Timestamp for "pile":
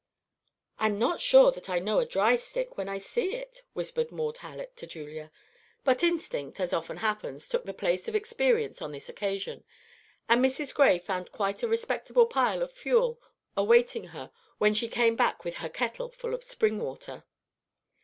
12.25-12.63